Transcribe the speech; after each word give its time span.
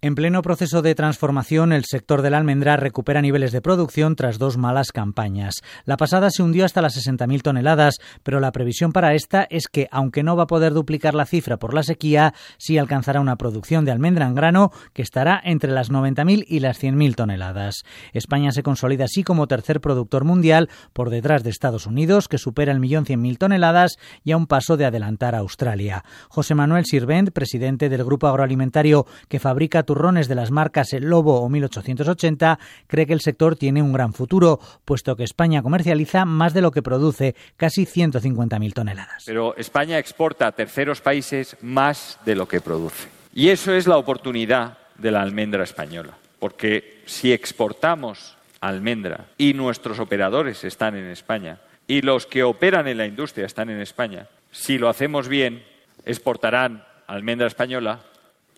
En 0.00 0.14
pleno 0.14 0.42
proceso 0.42 0.80
de 0.80 0.94
transformación, 0.94 1.72
el 1.72 1.84
sector 1.84 2.22
de 2.22 2.30
la 2.30 2.38
almendra 2.38 2.76
recupera 2.76 3.20
niveles 3.20 3.50
de 3.50 3.60
producción 3.60 4.14
tras 4.14 4.38
dos 4.38 4.56
malas 4.56 4.92
campañas. 4.92 5.56
La 5.86 5.96
pasada 5.96 6.30
se 6.30 6.44
hundió 6.44 6.64
hasta 6.64 6.80
las 6.80 6.96
60.000 6.96 7.42
toneladas, 7.42 7.96
pero 8.22 8.38
la 8.38 8.52
previsión 8.52 8.92
para 8.92 9.14
esta 9.14 9.44
es 9.50 9.66
que, 9.66 9.88
aunque 9.90 10.22
no 10.22 10.36
va 10.36 10.44
a 10.44 10.46
poder 10.46 10.72
duplicar 10.72 11.16
la 11.16 11.26
cifra 11.26 11.56
por 11.56 11.74
la 11.74 11.82
sequía, 11.82 12.32
sí 12.58 12.78
alcanzará 12.78 13.20
una 13.20 13.34
producción 13.34 13.84
de 13.84 13.90
almendra 13.90 14.28
en 14.28 14.36
grano 14.36 14.70
que 14.92 15.02
estará 15.02 15.40
entre 15.42 15.72
las 15.72 15.90
90.000 15.90 16.44
y 16.46 16.60
las 16.60 16.80
100.000 16.80 17.16
toneladas. 17.16 17.82
España 18.12 18.52
se 18.52 18.62
consolida 18.62 19.06
así 19.06 19.24
como 19.24 19.48
tercer 19.48 19.80
productor 19.80 20.22
mundial 20.22 20.70
por 20.92 21.10
detrás 21.10 21.42
de 21.42 21.50
Estados 21.50 21.86
Unidos, 21.88 22.28
que 22.28 22.38
supera 22.38 22.70
el 22.70 22.78
millón 22.78 23.04
100.000 23.04 23.36
toneladas 23.36 23.96
y 24.22 24.30
a 24.30 24.36
un 24.36 24.46
paso 24.46 24.76
de 24.76 24.84
adelantar 24.84 25.34
a 25.34 25.38
Australia. 25.38 26.04
José 26.28 26.54
Manuel 26.54 26.84
Sirvent, 26.84 27.32
presidente 27.32 27.88
del 27.88 28.04
grupo 28.04 28.28
agroalimentario 28.28 29.04
que 29.28 29.40
fabrica 29.40 29.82
turrones 29.88 30.28
de 30.28 30.34
las 30.34 30.50
marcas 30.50 30.92
El 30.92 31.04
Lobo 31.04 31.40
o 31.40 31.48
1880, 31.48 32.58
cree 32.86 33.06
que 33.06 33.14
el 33.14 33.22
sector 33.22 33.56
tiene 33.56 33.80
un 33.80 33.94
gran 33.94 34.12
futuro, 34.12 34.60
puesto 34.84 35.16
que 35.16 35.24
España 35.24 35.62
comercializa 35.62 36.26
más 36.26 36.52
de 36.52 36.60
lo 36.60 36.72
que 36.72 36.82
produce, 36.82 37.34
casi 37.56 37.86
150.000 37.86 38.74
toneladas. 38.74 39.22
Pero 39.24 39.56
España 39.56 39.98
exporta 39.98 40.46
a 40.46 40.52
terceros 40.52 41.00
países 41.00 41.56
más 41.62 42.18
de 42.26 42.34
lo 42.34 42.46
que 42.46 42.60
produce. 42.60 43.08
Y 43.32 43.48
eso 43.48 43.72
es 43.72 43.86
la 43.86 43.96
oportunidad 43.96 44.76
de 44.98 45.10
la 45.10 45.22
almendra 45.22 45.64
española, 45.64 46.18
porque 46.38 47.02
si 47.06 47.32
exportamos 47.32 48.36
almendra 48.60 49.28
y 49.38 49.54
nuestros 49.54 50.00
operadores 50.00 50.64
están 50.64 50.96
en 50.96 51.06
España 51.06 51.60
y 51.86 52.02
los 52.02 52.26
que 52.26 52.42
operan 52.42 52.88
en 52.88 52.98
la 52.98 53.06
industria 53.06 53.46
están 53.46 53.70
en 53.70 53.80
España, 53.80 54.26
si 54.50 54.76
lo 54.76 54.90
hacemos 54.90 55.28
bien, 55.28 55.64
exportarán 56.04 56.84
almendra 57.06 57.46
española 57.46 58.00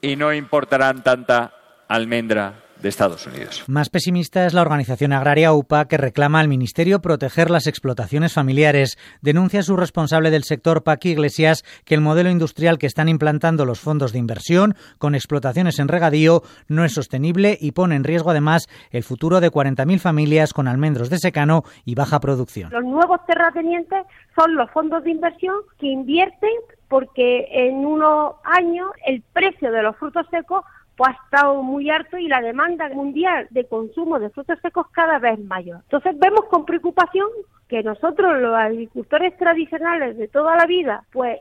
y 0.00 0.16
no 0.16 0.32
importarán 0.32 1.02
tanta 1.02 1.52
almendra 1.88 2.54
de 2.82 2.88
Estados 2.88 3.26
Unidos. 3.26 3.64
Más 3.66 3.90
pesimista 3.90 4.46
es 4.46 4.54
la 4.54 4.62
organización 4.62 5.12
agraria 5.12 5.52
UPA 5.52 5.86
que 5.86 5.96
reclama 5.96 6.40
al 6.40 6.48
Ministerio 6.48 7.00
proteger 7.00 7.50
las 7.50 7.66
explotaciones 7.66 8.32
familiares. 8.32 8.96
Denuncia 9.20 9.62
su 9.62 9.76
responsable 9.76 10.30
del 10.30 10.44
sector, 10.44 10.82
Paqui 10.82 11.10
Iglesias, 11.10 11.64
que 11.84 11.94
el 11.94 12.00
modelo 12.00 12.30
industrial 12.30 12.78
que 12.78 12.86
están 12.86 13.08
implantando 13.08 13.64
los 13.64 13.80
fondos 13.80 14.12
de 14.12 14.18
inversión 14.18 14.74
con 14.98 15.14
explotaciones 15.14 15.78
en 15.78 15.88
regadío 15.88 16.42
no 16.68 16.84
es 16.84 16.92
sostenible 16.92 17.58
y 17.60 17.72
pone 17.72 17.96
en 17.96 18.04
riesgo 18.04 18.30
además 18.30 18.68
el 18.90 19.02
futuro 19.02 19.40
de 19.40 19.50
40.000 19.50 19.98
familias 19.98 20.52
con 20.52 20.68
almendros 20.68 21.10
de 21.10 21.18
secano 21.18 21.62
y 21.84 21.94
baja 21.94 22.20
producción. 22.20 22.70
Los 22.72 22.84
nuevos 22.84 23.24
terratenientes 23.26 24.04
son 24.36 24.54
los 24.54 24.70
fondos 24.70 25.02
de 25.04 25.10
inversión 25.10 25.56
que 25.78 25.86
invierten 25.86 26.50
porque 26.88 27.48
en 27.50 27.84
unos 27.84 28.34
años 28.44 28.88
el 29.06 29.22
precio 29.32 29.70
de 29.70 29.82
los 29.82 29.96
frutos 29.96 30.26
secos 30.30 30.64
pues, 30.98 31.10
ha 31.10 31.24
estado 31.24 31.62
muy 31.62 31.88
alto 31.90 32.18
y 32.18 32.26
la 32.26 32.40
demanda 32.40 32.88
mundial 32.88 33.46
de 33.50 33.66
consumo 33.68 34.18
de 34.18 34.30
frutos 34.30 34.58
secos 34.60 34.88
cada 34.90 35.20
vez 35.20 35.38
mayor. 35.38 35.80
Entonces 35.84 36.18
vemos 36.18 36.46
con 36.50 36.64
preocupación 36.66 37.28
que 37.68 37.82
nosotros 37.82 38.40
los 38.40 38.54
agricultores 38.54 39.36
tradicionales 39.36 40.16
de 40.16 40.26
toda 40.28 40.56
la 40.56 40.66
vida 40.66 41.04
pues 41.12 41.38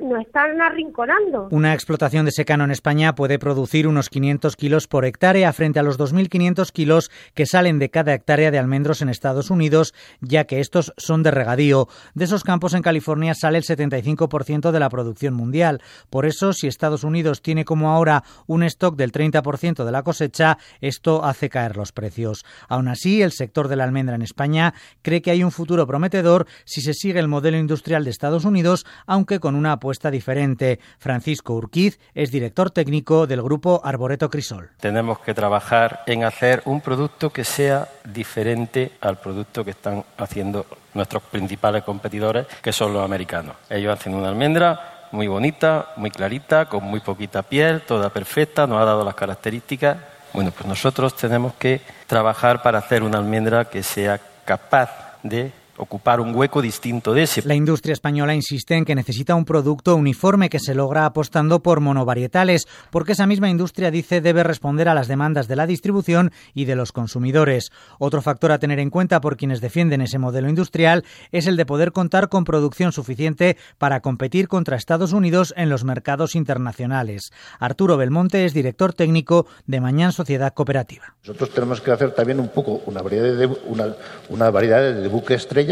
nos 0.00 0.20
están 0.20 0.60
arrinconando. 0.62 1.48
Una 1.50 1.74
explotación 1.74 2.24
de 2.24 2.30
secano 2.30 2.64
en 2.64 2.70
España 2.70 3.14
puede 3.14 3.38
producir 3.38 3.88
unos 3.88 4.08
500 4.08 4.54
kilos 4.56 4.86
por 4.86 5.04
hectárea 5.04 5.52
frente 5.52 5.80
a 5.80 5.82
los 5.82 5.98
2.500 5.98 6.70
kilos 6.70 7.10
que 7.34 7.46
salen 7.46 7.78
de 7.78 7.90
cada 7.90 8.14
hectárea 8.14 8.52
de 8.52 8.58
almendros 8.58 9.02
en 9.02 9.08
Estados 9.08 9.50
Unidos, 9.50 9.94
ya 10.20 10.44
que 10.44 10.60
estos 10.60 10.92
son 10.96 11.22
de 11.24 11.32
regadío. 11.32 11.88
De 12.14 12.24
esos 12.24 12.44
campos 12.44 12.74
en 12.74 12.82
California 12.82 13.34
sale 13.34 13.58
el 13.58 13.64
75% 13.64 14.70
de 14.70 14.80
la 14.80 14.88
producción 14.88 15.34
mundial. 15.34 15.82
Por 16.08 16.24
eso, 16.24 16.52
si 16.52 16.68
Estados 16.68 17.02
Unidos 17.02 17.42
tiene 17.42 17.64
como 17.64 17.90
ahora 17.90 18.22
un 18.46 18.62
stock 18.62 18.96
del 18.96 19.10
30% 19.10 19.84
de 19.84 19.92
la 19.92 20.02
cosecha, 20.04 20.58
esto 20.80 21.24
hace 21.24 21.48
caer 21.48 21.76
los 21.76 21.90
precios. 21.90 22.44
Aún 22.68 22.86
así, 22.86 23.22
el 23.22 23.32
sector 23.32 23.66
de 23.66 23.76
la 23.76 23.84
almendra 23.84 24.14
en 24.14 24.22
España 24.22 24.74
cree 25.02 25.20
que 25.20 25.32
hay 25.32 25.42
un 25.42 25.50
futuro 25.50 25.63
prometedor 25.64 26.46
si 26.64 26.80
se 26.80 26.94
sigue 26.94 27.20
el 27.20 27.28
modelo 27.28 27.58
industrial 27.58 28.04
de 28.04 28.10
Estados 28.10 28.44
Unidos, 28.44 28.86
aunque 29.06 29.40
con 29.40 29.54
una 29.54 29.72
apuesta 29.72 30.10
diferente. 30.10 30.78
Francisco 30.98 31.54
Urquiz 31.54 31.98
es 32.14 32.30
director 32.30 32.70
técnico 32.70 33.26
del 33.26 33.42
grupo 33.42 33.80
Arboreto 33.84 34.30
Crisol. 34.30 34.70
Tenemos 34.80 35.18
que 35.20 35.34
trabajar 35.34 36.02
en 36.06 36.24
hacer 36.24 36.62
un 36.66 36.80
producto 36.80 37.30
que 37.30 37.44
sea 37.44 37.88
diferente 38.04 38.92
al 39.00 39.18
producto 39.18 39.64
que 39.64 39.70
están 39.72 40.04
haciendo 40.18 40.66
nuestros 40.94 41.22
principales 41.24 41.82
competidores, 41.82 42.46
que 42.62 42.72
son 42.72 42.92
los 42.92 43.04
americanos. 43.04 43.56
Ellos 43.68 43.92
hacen 43.92 44.14
una 44.14 44.28
almendra 44.28 45.08
muy 45.12 45.28
bonita, 45.28 45.92
muy 45.96 46.10
clarita, 46.10 46.66
con 46.66 46.84
muy 46.84 47.00
poquita 47.00 47.42
piel, 47.42 47.82
toda 47.82 48.10
perfecta, 48.10 48.66
nos 48.66 48.80
ha 48.80 48.84
dado 48.84 49.04
las 49.04 49.14
características. 49.14 49.96
Bueno, 50.32 50.50
pues 50.50 50.66
nosotros 50.66 51.16
tenemos 51.16 51.54
que 51.54 51.80
trabajar 52.06 52.62
para 52.62 52.78
hacer 52.78 53.02
una 53.02 53.18
almendra 53.18 53.66
que 53.66 53.82
sea 53.82 54.20
capaz 54.44 55.03
de 55.24 55.50
ocupar 55.76 56.20
un 56.20 56.34
hueco 56.34 56.62
distinto 56.62 57.14
de 57.14 57.24
ese. 57.24 57.42
La 57.44 57.54
industria 57.54 57.92
española 57.92 58.34
insiste 58.34 58.76
en 58.76 58.84
que 58.84 58.94
necesita 58.94 59.34
un 59.34 59.44
producto 59.44 59.96
uniforme 59.96 60.48
que 60.48 60.60
se 60.60 60.74
logra 60.74 61.06
apostando 61.06 61.60
por 61.60 61.80
monovarietales, 61.80 62.66
porque 62.90 63.12
esa 63.12 63.26
misma 63.26 63.50
industria 63.50 63.90
dice 63.90 64.20
debe 64.20 64.42
responder 64.42 64.88
a 64.88 64.94
las 64.94 65.08
demandas 65.08 65.48
de 65.48 65.56
la 65.56 65.66
distribución 65.66 66.32
y 66.54 66.64
de 66.64 66.76
los 66.76 66.92
consumidores. 66.92 67.70
Otro 67.98 68.22
factor 68.22 68.52
a 68.52 68.58
tener 68.58 68.78
en 68.78 68.90
cuenta 68.90 69.20
por 69.20 69.36
quienes 69.36 69.60
defienden 69.60 70.00
ese 70.00 70.18
modelo 70.18 70.48
industrial 70.48 71.04
es 71.32 71.46
el 71.46 71.56
de 71.56 71.66
poder 71.66 71.92
contar 71.92 72.28
con 72.28 72.44
producción 72.44 72.92
suficiente 72.92 73.56
para 73.78 74.00
competir 74.00 74.48
contra 74.48 74.76
Estados 74.76 75.12
Unidos 75.12 75.54
en 75.56 75.70
los 75.70 75.84
mercados 75.84 76.34
internacionales. 76.34 77.32
Arturo 77.58 77.96
Belmonte 77.96 78.44
es 78.44 78.54
director 78.54 78.92
técnico 78.92 79.46
de 79.66 79.80
Mañana 79.80 80.12
Sociedad 80.12 80.54
Cooperativa. 80.54 81.14
Nosotros 81.22 81.50
tenemos 81.50 81.80
que 81.80 81.90
hacer 81.90 82.12
también 82.12 82.38
un 82.38 82.48
poco 82.48 82.82
una 82.86 83.02
variedad 83.02 83.36
de, 83.36 83.46
una, 83.46 83.94
una 84.28 84.50
variedad 84.50 84.94
de 84.94 85.08
buques 85.08 85.48
30 85.48 85.63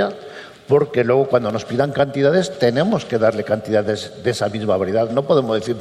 porque 0.68 1.04
luego 1.04 1.26
cuando 1.26 1.50
nos 1.52 1.64
pidan 1.64 1.92
cantidades 1.92 2.58
tenemos 2.58 3.04
que 3.04 3.18
darle 3.18 3.44
cantidades 3.44 4.12
de 4.22 4.30
esa 4.30 4.48
misma 4.48 4.76
variedad. 4.76 5.10
No 5.10 5.24
podemos 5.24 5.58
decir, 5.58 5.76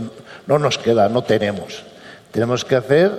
no 0.47 0.59
nos 0.59 0.77
queda, 0.77 1.07
no 1.09 1.23
tenemos. 1.23 1.83
Tenemos 2.31 2.65
que 2.65 2.75
hacer 2.75 3.11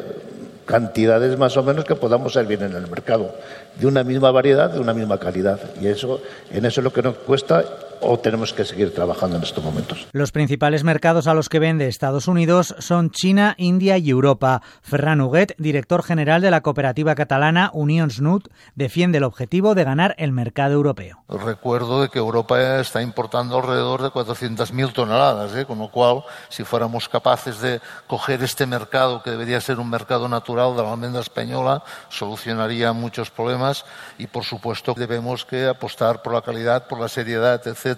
cantidades 0.65 1.39
más 1.39 1.57
o 1.57 1.63
menos 1.63 1.85
que 1.85 1.95
podamos 1.95 2.33
servir 2.33 2.63
en 2.63 2.75
el 2.75 2.87
mercado, 2.89 3.35
de 3.79 3.87
una 3.87 4.05
misma 4.05 4.31
variedad, 4.31 4.71
de 4.71 4.81
una 4.81 4.95
misma 4.95 5.19
calidad. 5.19 5.61
Y 5.81 5.87
eso, 5.87 6.21
en 6.51 6.65
eso 6.65 6.81
es 6.81 6.85
lo 6.85 6.93
que 6.93 7.03
nos 7.03 7.17
cuesta 7.17 7.65
o 8.03 8.19
tenemos 8.19 8.53
que 8.53 8.65
seguir 8.65 8.95
trabajando 8.95 9.37
en 9.37 9.43
estos 9.43 9.63
momentos. 9.63 10.07
Los 10.13 10.33
principales 10.33 10.85
mercados 10.85 11.27
a 11.27 11.35
los 11.35 11.49
que 11.49 11.59
vende 11.59 11.87
Estados 11.87 12.29
Unidos 12.29 12.75
son 12.79 13.11
China, 13.11 13.55
India 13.59 13.99
y 13.99 14.11
Europa. 14.11 14.63
Ferran 14.83 15.21
Huguet, 15.21 15.55
director 15.59 16.03
general 16.03 16.43
de 16.43 16.51
la 16.51 16.61
cooperativa 16.61 17.15
catalana 17.15 17.71
Unión 17.73 18.11
Snut, 18.11 18.49
defiende 18.75 19.19
el 19.19 19.25
objetivo 19.25 19.75
de 19.75 19.85
ganar 19.85 20.15
el 20.19 20.33
mercado 20.33 20.75
europeo. 20.75 21.23
Recuerdo 21.29 22.03
de 22.03 22.09
que 22.09 22.19
Europa 22.19 22.81
está 22.81 23.03
importando 23.03 23.59
alrededor 23.59 24.03
de 24.03 24.09
400.000 24.09 24.93
toneladas, 24.93 25.55
¿eh? 25.55 25.65
con 25.65 25.79
lo 25.79 25.89
cual, 25.89 26.25
si 26.49 26.65
fuéramos 26.65 27.09
capaces 27.09 27.61
de 27.61 27.81
coger 28.07 28.43
este 28.43 28.67
mercado, 28.67 29.23
que 29.23 29.31
debería 29.31 29.61
ser 29.61 29.79
un 29.79 29.89
mercado 29.89 30.29
natural 30.29 30.77
de 30.77 30.83
la 30.83 30.93
almendra 30.93 31.21
española, 31.21 31.83
solucionaría 32.09 32.93
muchos 32.93 33.31
problemas 33.31 33.85
y, 34.19 34.27
por 34.27 34.45
supuesto, 34.45 34.95
debemos 34.97 35.45
que 35.45 35.67
apostar 35.67 36.23
por 36.23 36.35
la 36.35 36.43
calidad, 36.43 36.87
por 36.87 37.01
la 37.01 37.09
seriedad, 37.09 37.67
etc 37.67 37.92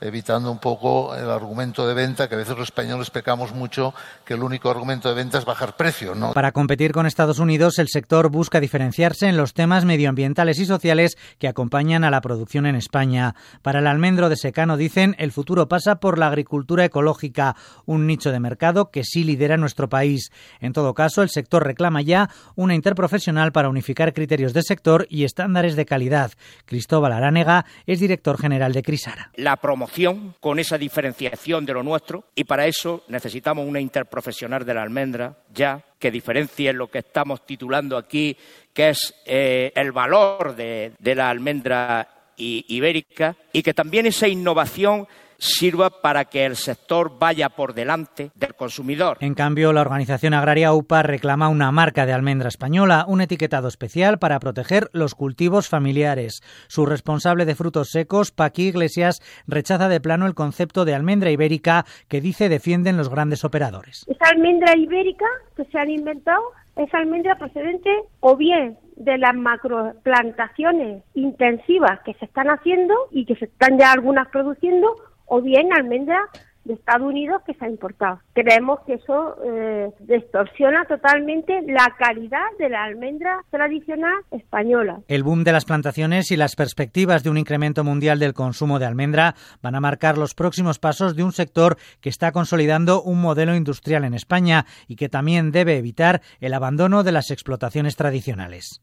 evitando 0.00 0.50
un 0.50 0.58
poco 0.58 1.14
el 1.14 1.30
argumento 1.30 1.86
de 1.86 1.94
venta, 1.94 2.28
que 2.28 2.34
a 2.34 2.38
veces 2.38 2.56
los 2.56 2.68
españoles 2.68 3.10
pecamos 3.10 3.54
mucho, 3.54 3.94
que 4.24 4.34
el 4.34 4.42
único 4.42 4.70
argumento 4.70 5.08
de 5.08 5.14
venta 5.14 5.38
es 5.38 5.44
bajar 5.44 5.76
precio. 5.76 6.14
¿no? 6.14 6.32
Para 6.32 6.52
competir 6.52 6.92
con 6.92 7.06
Estados 7.06 7.38
Unidos, 7.38 7.78
el 7.78 7.88
sector 7.88 8.30
busca 8.30 8.60
diferenciarse 8.60 9.28
en 9.28 9.36
los 9.36 9.54
temas 9.54 9.84
medioambientales 9.84 10.58
y 10.58 10.66
sociales 10.66 11.16
que 11.38 11.48
acompañan 11.48 12.04
a 12.04 12.10
la 12.10 12.20
producción 12.20 12.66
en 12.66 12.76
España. 12.76 13.34
Para 13.62 13.80
el 13.80 13.86
almendro 13.86 14.28
de 14.28 14.36
secano, 14.36 14.76
dicen, 14.76 15.14
el 15.18 15.32
futuro 15.32 15.68
pasa 15.68 15.96
por 15.96 16.18
la 16.18 16.28
agricultura 16.28 16.84
ecológica, 16.84 17.56
un 17.86 18.06
nicho 18.06 18.30
de 18.32 18.40
mercado 18.40 18.90
que 18.90 19.04
sí 19.04 19.24
lidera 19.24 19.56
nuestro 19.56 19.88
país. 19.88 20.30
En 20.60 20.72
todo 20.72 20.94
caso, 20.94 21.22
el 21.22 21.30
sector 21.30 21.64
reclama 21.64 22.02
ya 22.02 22.30
una 22.56 22.74
interprofesional 22.74 23.52
para 23.52 23.68
unificar 23.68 24.12
criterios 24.12 24.52
de 24.52 24.62
sector 24.62 25.06
y 25.08 25.24
estándares 25.24 25.76
de 25.76 25.86
calidad. 25.86 26.32
Cristóbal 26.66 27.12
Aránega 27.12 27.64
es 27.86 28.00
director 28.00 28.38
general 28.38 28.72
de 28.72 28.82
Crisara 28.82 29.23
la 29.36 29.56
promoción 29.56 30.34
con 30.40 30.58
esa 30.58 30.78
diferenciación 30.78 31.66
de 31.66 31.72
lo 31.72 31.82
nuestro 31.82 32.24
y 32.34 32.44
para 32.44 32.66
eso 32.66 33.04
necesitamos 33.08 33.66
una 33.66 33.80
interprofesional 33.80 34.64
de 34.64 34.74
la 34.74 34.82
almendra 34.82 35.38
ya 35.52 35.82
que 35.98 36.10
diferencie 36.10 36.72
lo 36.72 36.90
que 36.90 36.98
estamos 36.98 37.46
titulando 37.46 37.96
aquí, 37.96 38.36
que 38.72 38.90
es 38.90 39.14
eh, 39.24 39.72
el 39.74 39.92
valor 39.92 40.54
de, 40.54 40.92
la 41.00 41.30
almendra 41.30 42.08
ibérica 42.36 43.36
y 43.52 43.62
que 43.62 43.72
también 43.72 44.06
esa 44.06 44.28
innovación 44.28 45.06
sirva 45.44 45.90
para 45.90 46.24
que 46.24 46.46
el 46.46 46.56
sector 46.56 47.18
vaya 47.18 47.50
por 47.50 47.74
delante 47.74 48.30
del 48.34 48.54
consumidor. 48.54 49.18
En 49.20 49.34
cambio, 49.34 49.72
la 49.72 49.82
organización 49.82 50.32
agraria 50.32 50.72
UPA 50.72 51.02
reclama 51.02 51.48
una 51.48 51.70
marca 51.70 52.06
de 52.06 52.12
almendra 52.12 52.48
española, 52.48 53.04
un 53.06 53.20
etiquetado 53.20 53.68
especial 53.68 54.18
para 54.18 54.40
proteger 54.40 54.88
los 54.92 55.14
cultivos 55.14 55.68
familiares. 55.68 56.40
Su 56.68 56.86
responsable 56.86 57.44
de 57.44 57.54
frutos 57.54 57.90
secos, 57.90 58.32
Paqui 58.32 58.68
Iglesias, 58.68 59.20
rechaza 59.46 59.88
de 59.88 60.00
plano 60.00 60.26
el 60.26 60.34
concepto 60.34 60.84
de 60.84 60.94
almendra 60.94 61.30
ibérica 61.30 61.84
que 62.08 62.22
dice 62.22 62.48
defienden 62.48 62.96
los 62.96 63.10
grandes 63.10 63.44
operadores. 63.44 64.06
Esa 64.08 64.30
almendra 64.30 64.76
ibérica 64.76 65.26
que 65.56 65.64
se 65.66 65.78
han 65.78 65.90
inventado 65.90 66.42
es 66.76 66.92
almendra 66.94 67.36
procedente 67.36 67.90
o 68.20 68.36
bien 68.36 68.78
de 68.96 69.18
las 69.18 69.34
macroplantaciones 69.34 71.02
intensivas 71.14 72.00
que 72.04 72.14
se 72.14 72.24
están 72.24 72.48
haciendo 72.48 72.94
y 73.10 73.26
que 73.26 73.36
se 73.36 73.46
están 73.46 73.78
ya 73.78 73.92
algunas 73.92 74.28
produciendo 74.28 74.96
o 75.26 75.40
bien 75.40 75.72
almendra 75.72 76.18
de 76.64 76.74
Estados 76.74 77.06
Unidos 77.06 77.42
que 77.46 77.54
se 77.54 77.64
ha 77.64 77.68
importado. 77.68 78.20
Creemos 78.32 78.80
que 78.86 78.94
eso 78.94 79.36
eh, 79.44 79.90
distorsiona 80.00 80.86
totalmente 80.86 81.60
la 81.66 81.94
calidad 81.98 82.46
de 82.58 82.70
la 82.70 82.84
almendra 82.84 83.44
tradicional 83.50 84.14
española. 84.30 85.00
El 85.08 85.22
boom 85.22 85.44
de 85.44 85.52
las 85.52 85.66
plantaciones 85.66 86.30
y 86.30 86.36
las 86.36 86.56
perspectivas 86.56 87.22
de 87.22 87.30
un 87.30 87.38
incremento 87.38 87.84
mundial 87.84 88.18
del 88.18 88.32
consumo 88.32 88.78
de 88.78 88.86
almendra 88.86 89.34
van 89.62 89.74
a 89.74 89.80
marcar 89.80 90.16
los 90.16 90.34
próximos 90.34 90.78
pasos 90.78 91.14
de 91.16 91.22
un 91.22 91.32
sector 91.32 91.76
que 92.00 92.08
está 92.08 92.32
consolidando 92.32 93.02
un 93.02 93.20
modelo 93.20 93.54
industrial 93.54 94.04
en 94.04 94.14
España 94.14 94.64
y 94.88 94.96
que 94.96 95.08
también 95.08 95.52
debe 95.52 95.76
evitar 95.76 96.22
el 96.40 96.54
abandono 96.54 97.02
de 97.02 97.12
las 97.12 97.30
explotaciones 97.30 97.96
tradicionales. 97.96 98.82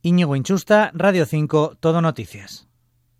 Íñigo 0.00 0.34
Inchusta, 0.34 0.90
Radio 0.94 1.26
5, 1.26 1.76
Todo 1.78 2.00
Noticias. 2.00 2.71